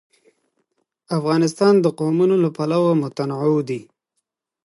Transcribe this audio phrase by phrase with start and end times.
[1.17, 3.81] افغانستان د قومونه له پلوه متنوع دی.